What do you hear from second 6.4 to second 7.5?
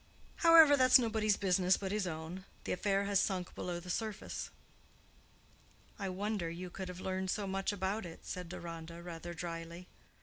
you could have learned so